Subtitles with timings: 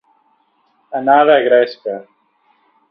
[1.01, 1.99] Anar de gresca.